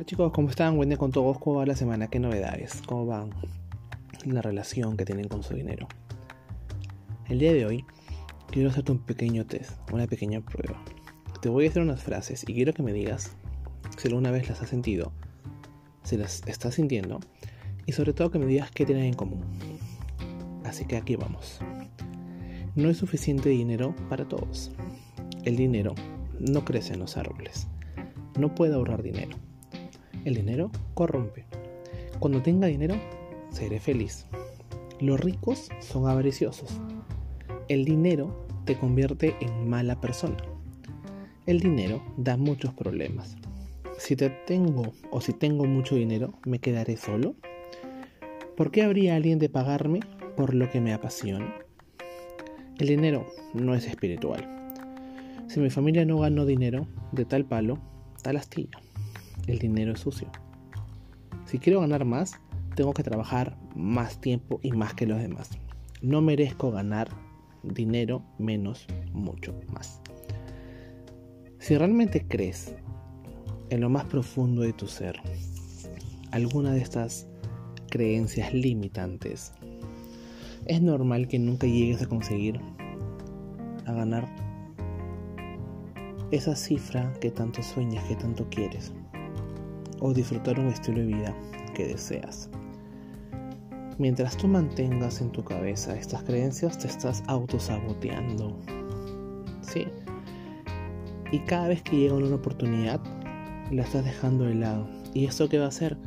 [0.00, 0.80] Hola chicos, ¿cómo están?
[0.80, 1.38] Día con todos.
[1.38, 2.08] ¿Cómo va la semana?
[2.08, 2.80] ¿Qué novedades?
[2.86, 3.28] ¿Cómo va
[4.24, 5.88] la relación que tienen con su dinero?
[7.28, 7.84] El día de hoy
[8.50, 10.82] quiero hacerte un pequeño test, una pequeña prueba.
[11.42, 13.36] Te voy a hacer unas frases y quiero que me digas
[13.98, 15.12] si alguna vez las has sentido,
[16.02, 17.20] si las estás sintiendo
[17.84, 19.42] y sobre todo que me digas qué tienen en común.
[20.64, 21.60] Así que aquí vamos.
[22.74, 24.72] No hay suficiente dinero para todos.
[25.44, 25.94] El dinero
[26.38, 27.68] no crece en los árboles.
[28.38, 29.36] No puede ahorrar dinero.
[30.24, 31.46] El dinero corrompe.
[32.18, 32.94] Cuando tenga dinero,
[33.50, 34.26] seré feliz.
[35.00, 36.78] Los ricos son avariciosos.
[37.68, 40.36] El dinero te convierte en mala persona.
[41.46, 43.36] El dinero da muchos problemas.
[43.98, 47.34] Si te tengo o si tengo mucho dinero, ¿me quedaré solo?
[48.56, 50.00] ¿Por qué habría alguien de pagarme
[50.36, 51.54] por lo que me apasiona?
[52.78, 54.46] El dinero no es espiritual.
[55.48, 57.78] Si mi familia no ganó dinero de tal palo,
[58.22, 58.78] tal astilla.
[59.46, 60.28] El dinero es sucio.
[61.46, 62.40] Si quiero ganar más,
[62.74, 65.50] tengo que trabajar más tiempo y más que los demás.
[66.02, 67.08] No merezco ganar
[67.62, 70.00] dinero menos, mucho más.
[71.58, 72.74] Si realmente crees
[73.68, 75.20] en lo más profundo de tu ser
[76.30, 77.26] alguna de estas
[77.90, 79.52] creencias limitantes,
[80.66, 82.60] es normal que nunca llegues a conseguir
[83.86, 84.28] a ganar
[86.30, 88.92] esa cifra que tanto sueñas, que tanto quieres,
[90.00, 91.34] o disfrutar un estilo de vida
[91.74, 92.50] que deseas.
[93.98, 98.56] Mientras tú mantengas en tu cabeza estas creencias, te estás autosaboteando.
[99.60, 99.86] Sí.
[101.32, 103.00] Y cada vez que llega una oportunidad,
[103.70, 104.88] la estás dejando de lado.
[105.12, 105.98] ¿Y esto qué va a hacer?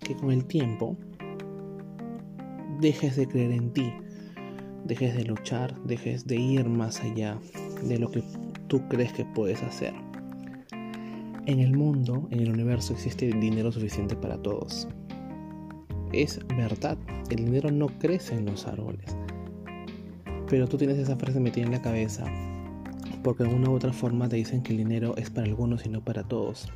[0.00, 0.96] Que con el tiempo
[2.80, 3.92] dejes de creer en ti,
[4.84, 7.38] dejes de luchar, dejes de ir más allá
[7.82, 8.22] de lo que
[8.66, 9.94] tú crees que puedes hacer.
[11.48, 14.86] En el mundo, en el universo, existe dinero suficiente para todos.
[16.12, 16.98] Es verdad,
[17.30, 19.16] el dinero no crece en los árboles.
[20.50, 22.26] Pero tú tienes esa frase metida en la cabeza
[23.22, 25.88] porque de alguna u otra forma te dicen que el dinero es para algunos y
[25.88, 26.68] no para todos.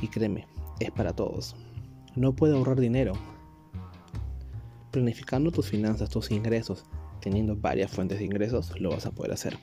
[0.00, 0.46] Y créeme,
[0.78, 1.56] es para todos.
[2.14, 3.14] No puedes ahorrar dinero.
[4.92, 6.84] Planificando tus finanzas, tus ingresos,
[7.20, 9.58] teniendo varias fuentes de ingresos, lo vas a poder hacer.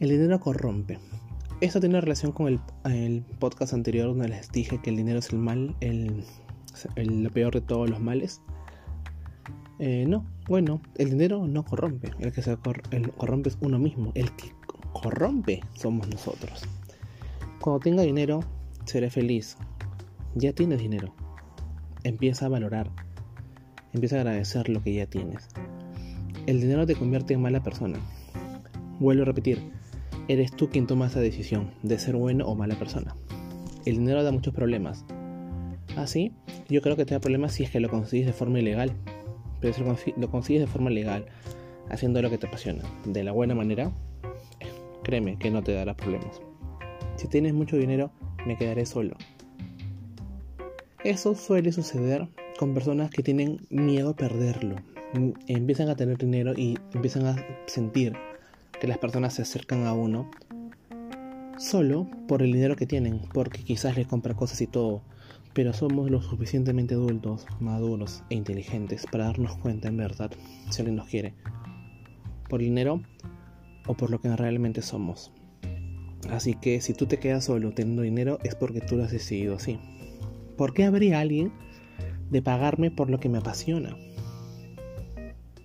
[0.00, 0.98] El dinero corrompe.
[1.62, 5.38] Esto tiene relación con el, podcast anterior donde les dije que el dinero es el
[5.38, 6.22] mal, el,
[6.96, 8.42] lo peor de todos los males.
[9.78, 12.10] Eh, no, bueno, el dinero no corrompe.
[12.18, 14.12] El que se corrompe es uno mismo.
[14.14, 14.52] El que
[14.92, 16.62] corrompe somos nosotros.
[17.58, 18.40] Cuando tenga dinero,
[18.84, 19.56] seré feliz.
[20.34, 21.14] Ya tienes dinero.
[22.04, 22.90] Empieza a valorar.
[23.94, 25.48] Empieza a agradecer lo que ya tienes.
[26.46, 27.98] El dinero te convierte en mala persona.
[29.00, 29.72] Vuelvo a repetir
[30.28, 33.16] eres tú quien toma esa decisión de ser bueno o mala persona.
[33.84, 35.04] El dinero da muchos problemas.
[35.96, 38.58] Así, ¿Ah, yo creo que te da problemas si es que lo consigues de forma
[38.58, 38.92] ilegal.
[39.60, 41.26] Pero si lo consigues de forma legal,
[41.88, 43.92] haciendo lo que te apasiona, de la buena manera,
[45.02, 46.40] créeme que no te dará problemas.
[47.16, 48.10] Si tienes mucho dinero,
[48.46, 49.16] me quedaré solo.
[51.04, 54.76] Eso suele suceder con personas que tienen miedo a perderlo.
[55.46, 58.14] Empiezan a tener dinero y empiezan a sentir
[58.80, 60.30] que las personas se acercan a uno
[61.58, 65.02] solo por el dinero que tienen, porque quizás les compra cosas y todo,
[65.54, 70.30] pero somos lo suficientemente adultos, maduros e inteligentes para darnos cuenta en verdad
[70.70, 71.34] si alguien nos quiere,
[72.48, 73.00] por dinero
[73.86, 75.32] o por lo que realmente somos.
[76.30, 79.56] Así que si tú te quedas solo teniendo dinero es porque tú lo has decidido
[79.56, 79.78] así.
[80.56, 81.52] ¿Por qué habría alguien
[82.30, 83.96] de pagarme por lo que me apasiona?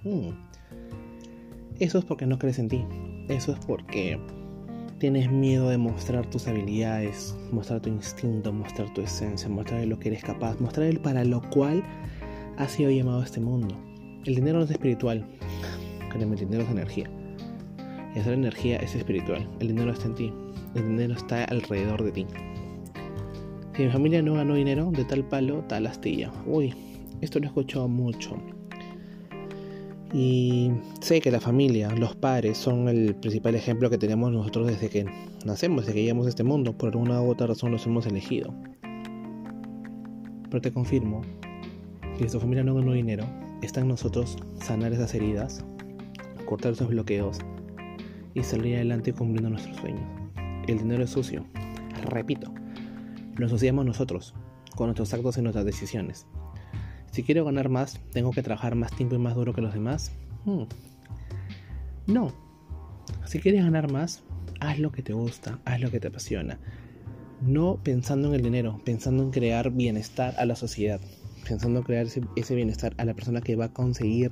[0.04, 0.30] Hmm.
[1.80, 2.86] Eso es porque no crees en ti.
[3.28, 4.20] Eso es porque
[5.00, 10.10] tienes miedo de mostrar tus habilidades, mostrar tu instinto, mostrar tu esencia, mostrar lo que
[10.10, 11.84] eres capaz, mostrar el para lo cual
[12.58, 13.76] has sido llamado a este mundo.
[14.26, 15.26] El dinero no es espiritual.
[16.12, 17.10] Créeme, el dinero es energía.
[18.16, 19.50] Y hacer energía es espiritual.
[19.60, 20.34] El dinero está en ti.
[20.76, 22.28] El dinero está alrededor de ti.
[23.76, 26.32] Si mi familia no ganó dinero, de tal palo, tal astilla.
[26.46, 26.76] Uy,
[27.22, 28.38] esto lo he escuchado mucho.
[30.14, 34.90] Y sé que la familia, los padres, son el principal ejemplo que tenemos nosotros desde
[34.90, 35.06] que
[35.46, 36.74] nacemos, desde que llegamos a este mundo.
[36.78, 38.54] Por alguna u otra razón los hemos elegido.
[40.50, 41.22] Pero te confirmo
[42.18, 43.26] que si tu familia no ganó dinero,
[43.62, 45.64] está en nosotros sanar esas heridas,
[46.46, 47.40] cortar esos bloqueos
[48.34, 50.04] y salir adelante cumpliendo nuestros sueños.
[50.68, 51.46] El dinero es sucio.
[52.10, 52.52] Repito,
[53.38, 54.34] lo asociamos nosotros,
[54.76, 56.28] con nuestros actos y nuestras decisiones.
[57.12, 60.14] Si quiero ganar más, ¿tengo que trabajar más tiempo y más duro que los demás?
[60.46, 60.64] Hmm.
[62.08, 62.32] No.
[63.26, 64.24] Si quieres ganar más,
[64.62, 66.58] haz lo que te gusta, haz lo que te apasiona.
[67.42, 71.02] no pensando en el dinero, pensando en crear bienestar a la sociedad,
[71.48, 74.32] pensando en crear ese, bienestar a la persona que va a conseguir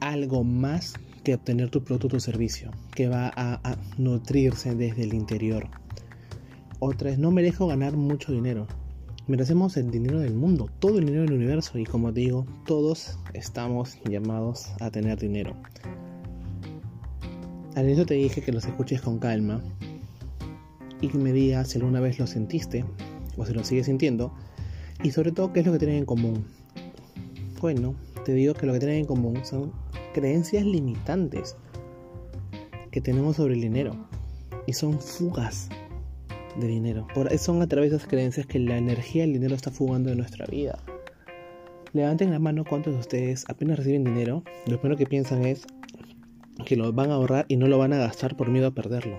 [0.00, 0.94] algo más
[1.24, 5.68] que obtener tu producto o servicio, que va a, nutrirse desde el interior.
[6.78, 8.66] Otra es, no merezco ganar mucho dinero.
[9.28, 13.98] Merecemos el dinero del mundo, todo el dinero del universo y como digo, todos estamos
[14.08, 15.56] llamados a tener dinero.
[17.74, 19.60] Al inicio te dije que los escuches con calma
[21.00, 22.84] y que me digas si alguna vez lo sentiste
[23.36, 24.32] o si lo sigues sintiendo
[25.02, 26.44] y sobre todo qué es lo que tienen en común.
[27.60, 29.72] Bueno, te digo que lo que tienen en común son
[30.14, 31.56] creencias limitantes
[32.92, 34.06] que tenemos sobre el dinero
[34.68, 35.68] y son fugas
[36.58, 37.06] de dinero.
[37.14, 40.16] Por, son a través de esas creencias que la energía del dinero está fugando de
[40.16, 40.78] nuestra vida.
[41.92, 45.66] Levanten la mano cuántos de ustedes apenas reciben dinero, lo primero que piensan es
[46.64, 49.18] que lo van a ahorrar y no lo van a gastar por miedo a perderlo.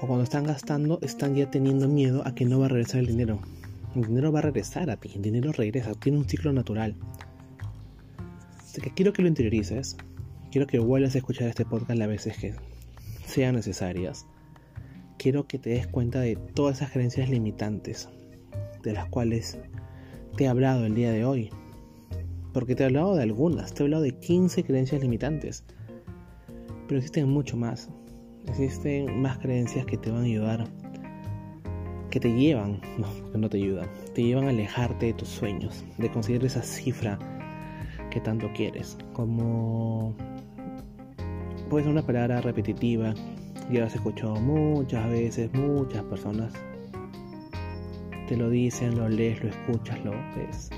[0.00, 3.06] O cuando están gastando, están ya teniendo miedo a que no va a regresar el
[3.06, 3.40] dinero.
[3.94, 6.94] El dinero va a regresar a ti, el dinero regresa, tiene un ciclo natural.
[8.58, 9.96] Así que quiero que lo interiorices,
[10.50, 12.54] quiero que vuelvas a escuchar este podcast las veces que
[13.26, 14.26] sean necesarias.
[15.20, 18.08] Quiero que te des cuenta de todas esas creencias limitantes
[18.82, 19.58] de las cuales
[20.34, 21.50] te he hablado el día de hoy.
[22.54, 25.62] Porque te he hablado de algunas, te he hablado de 15 creencias limitantes.
[26.88, 27.90] Pero existen mucho más.
[28.48, 30.66] Existen más creencias que te van a ayudar
[32.10, 35.84] que te llevan, no, que no te ayudan, te llevan a alejarte de tus sueños,
[35.98, 37.18] de conseguir esa cifra
[38.10, 38.96] que tanto quieres.
[39.12, 40.14] Como
[41.68, 43.14] puede ser una palabra repetitiva,
[43.70, 46.52] ya has escuchado muchas veces, muchas personas
[48.30, 50.70] te lo dicen, lo lees, lo escuchas, lo ves.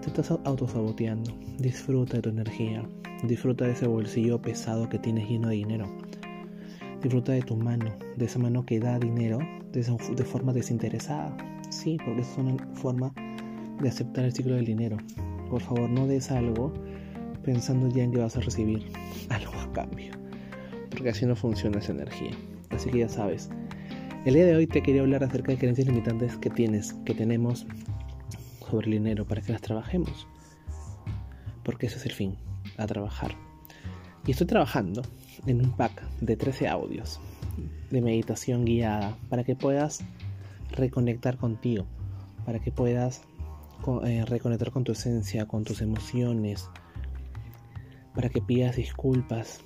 [0.00, 1.36] Te estás autosaboteando.
[1.58, 2.88] Disfruta de tu energía.
[3.24, 5.86] Disfruta de ese bolsillo pesado que tienes lleno de dinero.
[7.02, 9.40] Disfruta de tu mano, de esa mano que da dinero
[9.72, 11.36] de, de forma desinteresada.
[11.70, 13.12] Sí, porque es una forma
[13.80, 14.96] de aceptar el ciclo del dinero.
[15.50, 16.72] Por favor, no des algo
[17.42, 18.92] pensando ya en que vas a recibir
[19.28, 20.25] algo a cambio.
[20.96, 22.30] Porque así no funciona esa energía.
[22.70, 23.50] Así que ya sabes.
[24.24, 27.66] El día de hoy te quería hablar acerca de creencias limitantes que tienes, que tenemos
[28.70, 30.26] sobre el dinero para que las trabajemos.
[31.62, 32.36] Porque ese es el fin,
[32.78, 33.32] a trabajar.
[34.26, 35.02] Y estoy trabajando
[35.46, 37.20] en un pack de 13 audios
[37.90, 40.02] de meditación guiada para que puedas
[40.72, 41.86] reconectar contigo,
[42.44, 43.22] para que puedas
[44.04, 46.68] eh, reconectar con tu esencia, con tus emociones,
[48.14, 49.60] para que pidas disculpas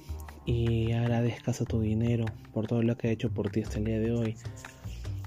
[0.44, 3.84] y agradezcas a tu dinero por todo lo que ha hecho por ti hasta el
[3.84, 4.36] día de hoy.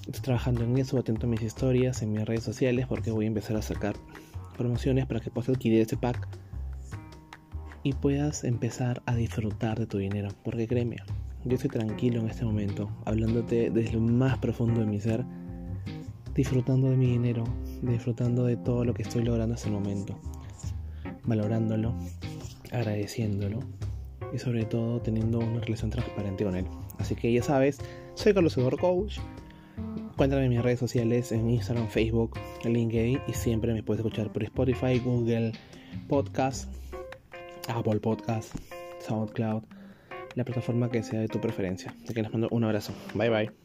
[0.08, 3.30] Estoy trabajando en eso, atento a mis historias, en mis redes sociales, porque voy a
[3.30, 3.96] empezar a sacar
[4.58, 6.28] promociones para que puedas adquirir este pack
[7.84, 10.30] y puedas empezar a disfrutar de tu dinero.
[10.44, 10.98] Porque créeme,
[11.46, 15.24] yo estoy tranquilo en este momento, hablándote desde lo más profundo de mi ser,
[16.36, 17.44] disfrutando de mi dinero,
[17.82, 20.20] disfrutando de todo lo que estoy logrando hasta el momento,
[21.26, 21.96] valorándolo,
[22.72, 23.60] agradeciéndolo
[24.34, 26.66] y sobre todo teniendo una relación transparente con él.
[27.00, 27.80] Así que ya sabes,
[28.16, 29.20] soy Carlos Coach.
[30.18, 34.44] Cuéntame en mis redes sociales, en Instagram, Facebook, LinkedIn y siempre me puedes escuchar por
[34.44, 35.54] Spotify, Google
[36.08, 36.70] Podcast
[37.68, 38.56] Apple Podcast,
[39.00, 39.64] SoundCloud,
[40.36, 41.96] la plataforma que sea de tu preferencia.
[42.04, 42.94] Así que les mando un abrazo.
[43.14, 43.63] Bye bye.